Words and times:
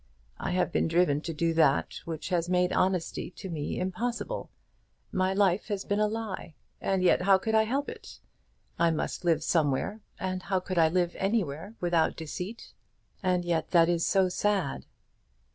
I 0.39 0.49
have 0.53 0.71
been 0.71 0.87
driven 0.87 1.21
to 1.21 1.31
do 1.31 1.53
that 1.53 2.01
which 2.05 2.29
has 2.29 2.49
made 2.49 2.73
honesty 2.73 3.29
to 3.37 3.51
me 3.51 3.79
impossible. 3.79 4.49
My 5.11 5.31
life 5.31 5.67
has 5.67 5.85
been 5.85 5.99
a 5.99 6.07
lie; 6.07 6.55
and 6.81 7.03
yet 7.03 7.21
how 7.21 7.37
could 7.37 7.53
I 7.53 7.65
help 7.65 7.87
it? 7.87 8.19
I 8.79 8.89
must 8.89 9.23
live 9.23 9.43
somewhere, 9.43 10.01
and 10.19 10.41
how 10.41 10.59
could 10.59 10.79
I 10.79 10.89
live 10.89 11.15
anywhere 11.19 11.75
without 11.79 12.15
deceit?" 12.15 12.73
"And 13.21 13.45
yet 13.45 13.69
that 13.69 13.89
is 13.89 14.03
so 14.03 14.27
sad." 14.27 14.87